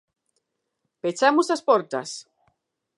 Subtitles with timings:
[1.01, 2.09] ¡Pechamos as portas!